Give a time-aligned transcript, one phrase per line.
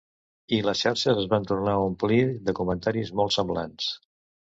[0.55, 2.19] I les xarxes es van tornar a omplir
[2.49, 3.97] de comentaris molt semblants.